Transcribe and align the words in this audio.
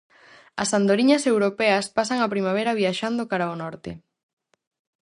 As 0.63 0.69
andoriñas 0.77 1.23
europeas 1.33 1.85
pasan 1.97 2.19
a 2.21 2.31
primavera 2.33 2.77
viaxando 2.81 3.29
cara 3.31 3.45
ao 3.47 3.55
norte. 3.63 3.91